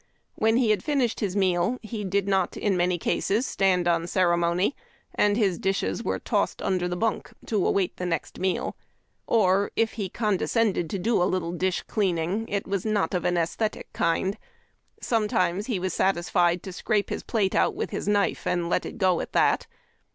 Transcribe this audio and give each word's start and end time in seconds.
When 0.33 0.57
he 0.57 0.71
had 0.71 0.83
finished 0.83 1.19
his 1.19 1.35
meal, 1.35 1.77
he 1.83 2.03
did 2.03 2.27
not 2.27 2.57
in 2.57 2.75
many 2.75 2.97
cases 2.97 3.45
stand 3.45 3.87
on 3.87 4.07
ceremony, 4.07 4.75
and 5.13 5.37
his 5.37 5.59
dishes 5.59 6.01
were 6.01 6.17
tossed 6.17 6.59
under 6.63 6.87
the 6.87 6.95
bunk 6.95 7.31
to 7.45 7.63
await 7.67 7.97
the 7.97 8.05
next 8.07 8.39
meal. 8.39 8.75
Or, 9.27 9.69
if 9.75 9.91
he 9.93 10.09
condescended 10.09 10.89
to 10.89 10.97
do 10.97 11.21
a 11.21 11.29
little 11.29 11.51
dish 11.51 11.83
cleaning, 11.83 12.47
it 12.47 12.65
was 12.67 12.83
not 12.83 13.13
of 13.13 13.25
an 13.25 13.37
aesthetic 13.37 13.93
kind. 13.93 14.39
Sometimes 14.99 15.67
he 15.67 15.77
was 15.77 15.93
satisfied 15.93 16.63
to 16.63 16.73
scrape 16.73 17.11
his 17.11 17.21
plate 17.21 17.53
out 17.53 17.75
with 17.75 17.91
his 17.91 18.07
knife, 18.07 18.47
and 18.47 18.71
let 18.71 18.87
it 18.87 18.97
go 18.97 19.19
at 19.19 19.33
that. 19.33 19.67